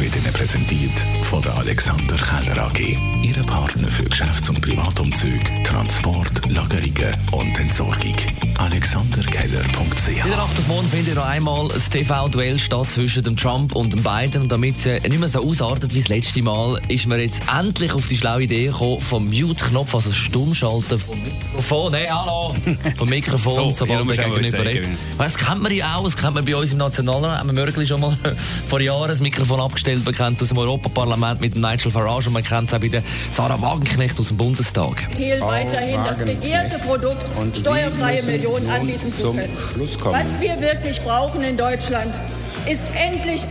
wird 0.00 0.14
Ihnen 0.14 0.32
präsentiert 0.32 0.92
von 1.24 1.42
der 1.42 1.56
Alexander 1.56 2.16
Keller 2.16 2.66
AG. 2.66 2.78
Ihre 3.22 3.42
Partner 3.42 3.88
für 3.88 4.04
Geschäfts- 4.04 4.48
und 4.48 4.60
Privatumzug, 4.60 5.40
Transport, 5.64 6.48
Lagerungen 6.48 7.16
und 7.32 7.58
Entsorgung. 7.58 8.14
AlexanderKeller.ch 8.58 10.08
In 10.08 10.28
der 10.28 10.36
Nacht 10.36 10.56
auf 10.56 10.68
morgen 10.68 10.88
findet 10.88 11.16
noch 11.16 11.26
einmal 11.26 11.70
ein 11.72 11.90
TV-Duell 11.90 12.58
statt 12.58 12.90
zwischen 12.90 13.24
dem 13.24 13.36
Trump 13.36 13.74
und 13.74 13.92
dem 13.92 14.02
Biden. 14.02 14.42
Und 14.42 14.52
damit 14.52 14.76
es 14.76 14.84
nicht 14.84 15.18
mehr 15.18 15.28
so 15.28 15.40
ausartet 15.40 15.92
wie 15.94 16.00
das 16.00 16.08
letzte 16.08 16.42
Mal, 16.42 16.80
ist 16.88 17.06
man 17.06 17.18
jetzt 17.18 17.42
endlich 17.52 17.92
auf 17.92 18.06
die 18.06 18.16
schlaue 18.16 18.44
Idee 18.44 18.66
gekommen, 18.66 19.00
vom 19.00 19.28
Mute-Knopf, 19.28 19.94
also 19.94 20.12
Stummschalten 20.12 20.98
vom 20.98 21.16
Mikrofon, 21.22 21.94
hey, 21.94 22.08
hallo, 22.08 22.54
vom 22.96 23.08
Mikrofon, 23.08 23.54
So, 23.54 23.70
sobald 23.70 24.02
auch 24.02 24.06
gegenüber 24.06 24.64
redet. 24.64 24.90
Das 25.18 25.36
kennt 25.36 25.62
man 25.62 25.72
ja 25.72 25.96
auch, 25.96 26.04
das 26.04 26.16
kennt 26.16 26.34
man 26.34 26.44
bei 26.44 26.54
uns 26.54 26.72
im 26.72 26.78
Nationalrat, 26.78 27.40
haben 27.40 27.56
wir 27.56 27.86
schon 27.86 28.00
mal 28.00 28.16
vor 28.68 28.80
Jahren 28.80 29.08
das 29.08 29.20
Mikrofon 29.20 29.60
abgestellt, 29.60 29.87
man 29.96 30.14
kennt 30.14 30.36
es 30.36 30.42
aus 30.42 30.48
dem 30.48 30.58
Europaparlament 30.58 31.40
mit 31.40 31.56
Nigel 31.56 31.90
Farage 31.90 32.28
und 32.28 32.34
man 32.34 32.42
kennt 32.42 32.68
es 32.68 32.74
auch 32.74 32.78
bei 32.78 32.88
der 32.88 33.02
Sarah 33.30 33.60
Wagenknecht 33.60 34.18
aus 34.18 34.28
dem 34.28 34.36
Bundestag. 34.36 35.08
Ziel 35.14 35.40
weiterhin 35.40 36.00
das 36.04 36.18
begehrte 36.18 36.78
Produkt 36.78 37.24
steuerfreie 37.58 38.22
Millionen 38.22 38.68
anbieten 38.68 39.12
zu 39.14 39.32
können. 39.32 39.48
Was 40.04 40.40
wir 40.40 40.60
wirklich 40.60 41.00
brauchen 41.00 41.42
in 41.42 41.56
Deutschland, 41.56 42.14
ist 42.66 42.84
endlich 42.94 43.44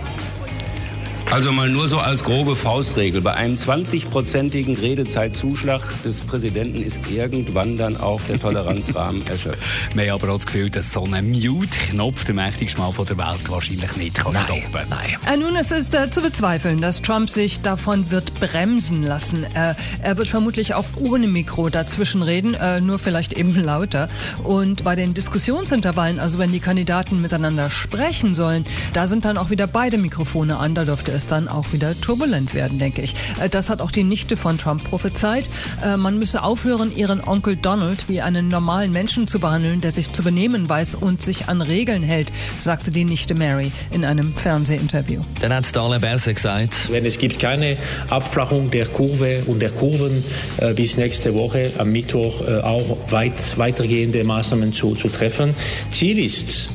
Also 1.30 1.52
mal 1.52 1.70
nur 1.70 1.90
so 1.90 2.00
als 2.00 2.24
grobe 2.24 2.56
Faustregel. 2.56 3.20
Bei 3.20 3.34
einem 3.34 3.56
20-prozentigen 3.58 4.80
Redezeitzuschlag 4.80 5.82
des 6.04 6.22
Präsidenten 6.22 6.82
ist 6.82 7.02
irgendwann 7.12 7.78
dann 7.78 7.98
auch 7.98 8.22
der 8.30 8.40
Toleranzrahmen 8.40 9.28
erschöpft. 9.28 9.60
Wir 9.94 10.04
haben 10.06 10.22
aber 10.22 10.32
auch 10.32 10.38
das 10.38 10.46
Gefühl, 10.46 10.70
dass 10.70 10.94
so 10.94 11.04
ein 11.04 11.30
Mute-Knopf 11.30 12.24
der 12.24 12.34
mächtigste 12.34 12.80
Mal 12.80 12.92
von 12.94 13.06
der 13.06 13.18
Welt 13.18 13.50
wahrscheinlich 13.50 13.96
nicht 13.98 14.16
kann 14.16 14.34
Nein, 14.34 14.46
stoppen 14.46 14.90
nein. 14.90 15.18
Äh, 15.32 15.38
Nun, 15.38 15.58
es 15.58 15.70
ist 15.72 15.94
äh, 15.94 16.10
zu 16.10 16.22
bezweifeln, 16.22 16.80
dass 16.80 17.02
Trump 17.02 17.30
sich 17.30 17.60
davon 17.60 18.10
wird 18.10 18.34
bremsen 18.40 19.04
lassen. 19.04 19.44
Äh, 19.54 19.76
er 20.02 20.18
wird 20.18 20.30
vermutlich 20.30 20.76
auch 20.76 20.86
ohne 20.96 21.28
Mikro 21.28 21.70
dazwischen 21.70 22.22
reden, 22.22 22.54
äh, 22.54 22.80
nur 22.80 23.00
vielleicht 23.00 23.34
eben 23.34 23.54
lauter. 23.62 24.10
Und 24.44 24.86
bei 24.86 24.96
den 24.96 25.14
Diskussionsintervallen, 25.14 26.22
also 26.22 26.40
wenn 26.40 26.54
die 26.54 26.62
Kandidaten 26.62 27.22
miteinander 27.22 27.70
sprechen 27.70 28.34
sollen, 28.34 28.66
da 28.94 29.08
sind 29.08 29.26
dann 29.26 29.38
auch 29.38 29.50
wieder 29.50 29.68
beide 29.68 29.98
Mikrofone 29.98 30.58
an. 30.58 30.74
Da 30.74 30.86
dürfte 30.86 31.17
es 31.18 31.28
dann 31.28 31.48
auch 31.48 31.74
wieder 31.74 32.00
turbulent 32.00 32.54
werden, 32.54 32.80
denke 32.80 33.02
ich. 33.02 33.16
Äh, 33.42 33.50
das 33.50 33.70
hat 33.70 33.82
auch 33.82 33.92
die 33.92 34.04
Nichte 34.04 34.38
von 34.38 34.58
Trump 34.58 34.84
prophezeit. 34.84 35.50
Äh, 35.84 35.98
man 35.98 36.18
müsse 36.18 36.44
aufhören, 36.44 36.96
ihren 36.96 37.22
Onkel 37.22 37.58
Donald 37.58 38.08
wie 38.08 38.22
einen 38.22 38.48
normalen 38.48 38.92
Menschen 38.92 39.28
zu 39.28 39.40
behandeln, 39.40 39.82
der 39.82 39.92
sich 39.92 40.14
zu 40.14 40.24
benehmen 40.24 40.70
weiß 40.70 40.96
und 40.96 41.22
sich 41.22 41.50
an 41.50 41.62
Regeln 41.62 42.04
hält, 42.04 42.30
sagte 42.60 42.92
die 42.92 43.04
Nichte 43.04 43.36
Mary 43.36 43.72
in 43.92 44.06
einem 44.06 44.34
Fernsehinterview. 44.34 45.22
Dann 45.42 45.54
hat 45.54 45.76
Alain 45.76 46.02
Berset 46.02 46.36
gesagt, 46.36 46.90
Wenn 46.92 47.06
es 47.06 47.18
gibt 47.18 47.40
keine 47.40 47.78
Abflachung 48.10 48.72
der 48.72 48.86
Kurve 48.86 49.44
und 49.48 49.60
der 49.60 49.72
Kurven 49.72 50.24
äh, 50.58 50.74
bis 50.74 50.98
nächste 50.98 51.34
Woche 51.34 51.72
am 51.78 51.92
Mittwoch 51.92 52.48
äh, 52.48 52.62
auch 52.62 53.12
weit, 53.12 53.58
weitergehende 53.58 54.24
Maßnahmen 54.24 54.74
zu, 54.74 54.96
zu 54.96 55.10
treffen. 55.10 55.54
Ziel 55.92 56.20
ist, 56.20 56.70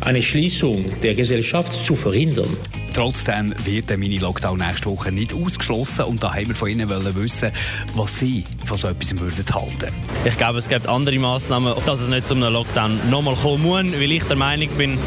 eine 0.00 0.22
Schließung 0.22 0.84
der 1.02 1.14
Gesellschaft 1.14 1.84
zu 1.84 1.96
verhindern. 1.96 2.48
Trotzdem 2.96 3.54
wird 3.66 3.90
der 3.90 3.98
Mini-Lockdown 3.98 4.56
nächste 4.56 4.86
Woche 4.86 5.12
nicht 5.12 5.34
ausgeschlossen 5.34 6.06
und 6.06 6.22
da 6.22 6.32
haben 6.32 6.48
wir 6.48 6.54
von 6.54 6.70
Ihnen 6.70 6.88
wollen 6.88 7.14
wissen, 7.14 7.52
was 7.94 8.18
Sie 8.18 8.42
von 8.64 8.78
so 8.78 8.88
etwas 8.88 9.14
würden 9.20 9.44
halten. 9.54 9.94
Ich 10.24 10.38
glaube, 10.38 10.60
es 10.60 10.66
gibt 10.66 10.88
andere 10.88 11.18
Maßnahmen, 11.18 11.74
dass 11.84 12.00
es 12.00 12.08
nicht 12.08 12.26
zu 12.26 12.34
einem 12.34 12.50
Lockdown 12.50 13.10
nochmal 13.10 13.36
kommen 13.36 13.64
muss, 13.64 14.00
weil 14.00 14.12
ich 14.12 14.24
der 14.24 14.36
Meinung 14.36 14.70
bin, 14.78 14.98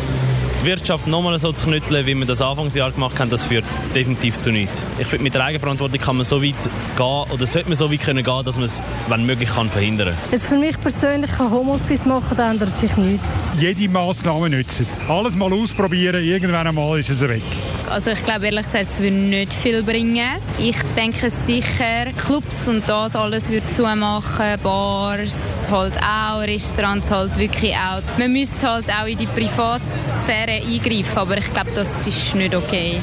die 0.61 0.65
Wirtschaft 0.67 1.07
nochmal 1.07 1.39
so 1.39 1.51
zu 1.51 1.65
knütteln, 1.65 2.05
wie 2.05 2.13
wir 2.13 2.28
das 2.28 2.41
Anfangsjahr 2.41 2.91
gemacht 2.91 3.17
haben, 3.17 3.31
das 3.31 3.45
führt 3.45 3.66
definitiv 3.95 4.38
zu 4.38 4.51
nichts. 4.51 4.79
Ich 4.99 5.07
finde, 5.07 5.23
mit 5.23 5.33
der 5.33 5.45
Eigenverantwortung 5.45 5.99
kann 5.99 6.17
man 6.17 6.25
so 6.25 6.44
weit 6.44 6.53
gehen, 6.95 7.31
oder 7.31 7.47
sollte 7.47 7.69
man 7.69 7.75
so 7.75 7.91
weit 7.91 8.01
können 8.01 8.23
gehen, 8.23 8.45
dass 8.45 8.55
man 8.57 8.66
es, 8.66 8.81
wenn 9.07 9.25
möglich, 9.25 9.49
kann 9.49 9.67
verhindern 9.67 10.16
Jetzt 10.31 10.47
für 10.47 10.59
mich 10.59 10.79
persönlich 10.79 11.31
kann 11.31 11.49
Homeoffice 11.49 12.05
machen, 12.05 12.38
da 12.38 12.51
ändert 12.51 12.78
sich 12.78 12.95
nichts. 12.97 13.33
jede 13.59 13.89
Maßnahme 13.89 14.47
nützen. 14.47 14.85
Alles 15.07 15.35
mal 15.35 15.51
ausprobieren, 15.51 16.23
irgendwann 16.23 16.67
einmal 16.67 16.99
ist 16.99 17.09
es 17.09 17.22
weg. 17.22 17.41
Also 17.89 18.11
ich 18.11 18.23
glaube 18.23 18.45
ehrlich 18.45 18.66
gesagt, 18.66 18.85
es 18.85 19.00
würde 19.00 19.17
nicht 19.17 19.51
viel 19.51 19.81
bringen. 19.81 20.38
Ich 20.59 20.77
denke 20.95 21.31
sicher, 21.47 22.05
Clubs 22.17 22.67
und 22.67 22.88
das 22.88 23.16
alles 23.16 23.50
würde 23.50 23.67
zumachen, 23.69 24.59
Bars 24.61 25.39
halt 25.72 25.97
auch, 25.97 26.41
Restaurants 26.41 27.09
halt 27.09 27.38
wirklich 27.39 27.75
auch. 27.75 28.01
Man 28.17 28.31
müsste 28.31 28.69
halt 28.69 28.89
auch 28.89 29.07
in 29.07 29.17
die 29.17 29.25
Privatsphäre 29.25 30.61
eingreifen, 30.61 31.17
aber 31.17 31.38
ich 31.38 31.51
glaube, 31.51 31.72
das 31.73 31.88
ist 32.07 32.35
nicht 32.35 32.55
okay. 32.55 33.01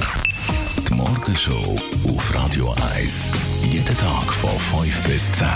Die 0.89 0.95
Morgenshow 0.95 1.81
auf 2.09 2.35
Radio 2.35 2.75
1. 2.97 3.33
Jeden 3.71 3.99
Tag 3.99 4.33
von 4.33 4.85
5 4.85 5.03
bis 5.03 5.33
10. 5.33 5.47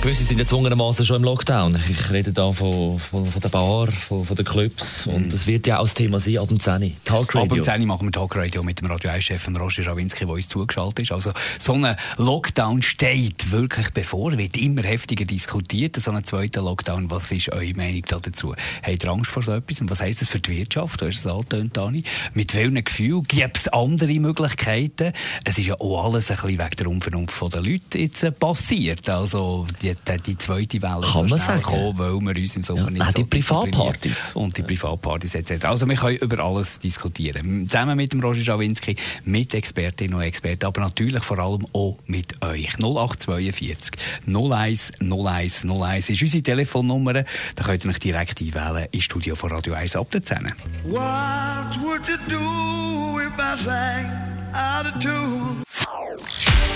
Gewisse 0.00 0.22
sind 0.22 0.36
gezwungenermaßen 0.36 1.04
schon 1.04 1.16
im 1.16 1.24
Lockdown. 1.24 1.76
Ich 1.90 2.10
rede 2.10 2.32
da 2.32 2.52
von, 2.52 3.00
von, 3.00 3.26
von 3.26 3.42
der 3.42 3.48
Bar, 3.48 3.88
von, 3.90 4.24
von 4.24 4.36
den 4.36 4.44
Clubs. 4.44 5.06
Und 5.06 5.32
das 5.32 5.46
wird 5.48 5.66
ja 5.66 5.78
auch 5.78 5.84
das 5.84 5.94
Thema 5.94 6.20
sein 6.20 6.38
ab 6.38 6.48
dem 6.48 6.60
10 6.60 6.82
Uhr. 6.82 6.90
Talk 7.04 7.30
Ab 7.30 7.42
Radio. 7.42 7.56
dem 7.56 7.64
10 7.64 7.80
Uhr 7.80 7.86
machen 7.86 8.06
wir 8.06 8.12
Talkradio 8.12 8.62
mit 8.62 8.80
dem 8.80 8.86
Radio 8.86 9.10
1-Chef 9.10 9.48
Roger 9.48 9.82
Schawinski, 9.82 10.24
der 10.24 10.34
uns 10.34 10.48
zugeschaltet 10.48 11.00
ist. 11.00 11.12
Also, 11.12 11.32
so 11.58 11.72
ein 11.72 11.96
Lockdown 12.16 12.80
steht 12.82 13.50
wirklich 13.50 13.90
bevor, 13.90 14.38
wird 14.38 14.56
immer 14.56 14.82
heftiger 14.82 15.24
diskutiert. 15.24 15.96
So 15.96 16.12
ein 16.12 16.22
zweiter 16.22 16.62
Lockdown, 16.62 17.10
was 17.10 17.32
ist 17.32 17.50
eure 17.52 17.74
Meinung 17.74 18.02
da 18.06 18.20
dazu? 18.20 18.54
Habt 18.82 19.02
ihr 19.04 19.10
Angst 19.10 19.30
vor 19.30 19.42
so 19.42 19.52
etwas? 19.52 19.80
Und 19.80 19.90
was 19.90 20.00
heisst 20.00 20.22
das 20.22 20.28
für 20.28 20.38
die 20.38 20.58
Wirtschaft? 20.58 21.00
Du 21.00 21.06
hast 21.06 21.18
es 21.18 21.26
angetönt, 21.26 21.76
Dani. 21.76 22.04
Mit 22.34 22.54
welchen 22.54 22.84
Gefühlen? 22.84 23.24
Gibt 23.24 23.56
es 23.56 23.68
andere 23.68 24.14
Möglichkeiten? 24.20 25.12
Es 25.44 25.58
ist 25.58 25.66
ja 25.66 25.74
auch 25.74 26.04
alles 26.04 26.30
ein 26.30 26.36
bisschen 26.36 26.58
wegen 26.58 26.76
der 26.76 26.86
Unvernunft 26.86 27.52
der 27.52 27.62
Leute 27.62 27.98
jetzt 27.98 28.22
äh, 28.22 28.30
passiert. 28.30 29.08
Also, 29.08 29.66
die, 29.82 29.87
die, 29.94 30.22
die 30.22 30.38
zweite 30.38 30.80
Welle 30.82 31.00
ist 31.00 31.12
Kann 31.12 31.28
so 31.28 31.36
schnell 31.36 31.38
sagen. 31.38 31.58
gekommen, 31.62 31.98
weil 31.98 32.20
wir 32.34 32.42
uns 32.42 32.56
im 32.56 32.62
Sommer 32.62 32.82
Ja, 32.84 32.90
nicht 32.90 33.06
so 33.06 33.12
die 33.12 33.24
Privatpartys. 33.24 34.16
und 34.34 34.56
die 34.56 34.62
Privatpartys 34.62 35.34
etc. 35.34 35.64
Also 35.64 35.88
wir 35.88 35.96
können 35.96 36.16
über 36.18 36.42
alles 36.44 36.78
diskutieren. 36.78 37.68
Zusammen 37.68 37.96
mit 37.96 38.12
dem 38.12 38.20
Roger 38.20 38.42
Schawinski, 38.42 38.96
mit 39.24 39.54
Expertinnen 39.54 40.14
und 40.14 40.22
Experten, 40.22 40.66
aber 40.66 40.80
natürlich 40.82 41.22
vor 41.22 41.38
allem 41.38 41.66
auch 41.72 41.96
mit 42.06 42.40
euch. 42.44 42.74
0842 42.78 43.92
01 44.26 44.92
01 45.00 45.64
01 45.64 46.10
ist 46.10 46.22
unsere 46.22 46.42
Telefonnummer. 46.42 47.12
Da 47.12 47.64
könnt 47.64 47.84
ihr 47.84 47.90
euch 47.90 47.98
direkt 47.98 48.40
einwählen 48.40 48.86
ins 48.92 49.04
Studio 49.04 49.34
von 49.34 49.52
Radio 49.52 49.74
1 49.74 49.96
ab 49.96 50.10
der 50.10 50.22
10. 50.22 50.52
What 50.84 51.78
would 51.82 52.02
you 52.08 52.16
do 52.28 53.20
if 53.20 53.32
I 53.38 53.62
sang 53.64 54.06
out 54.54 54.86
of 54.86 55.02
tune? 55.02 55.62